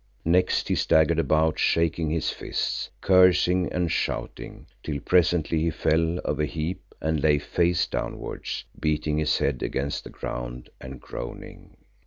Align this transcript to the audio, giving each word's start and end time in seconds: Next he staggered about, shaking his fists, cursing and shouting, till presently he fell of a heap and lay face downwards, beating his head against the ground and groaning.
Next 0.25 0.67
he 0.67 0.73
staggered 0.73 1.19
about, 1.19 1.59
shaking 1.59 2.09
his 2.09 2.31
fists, 2.31 2.89
cursing 3.01 3.71
and 3.71 3.91
shouting, 3.91 4.65
till 4.81 4.99
presently 4.99 5.61
he 5.61 5.69
fell 5.69 6.17
of 6.25 6.39
a 6.39 6.47
heap 6.47 6.95
and 6.99 7.21
lay 7.21 7.37
face 7.37 7.85
downwards, 7.85 8.63
beating 8.79 9.19
his 9.19 9.37
head 9.37 9.61
against 9.61 10.03
the 10.03 10.09
ground 10.09 10.71
and 10.81 10.99
groaning. 10.99 11.77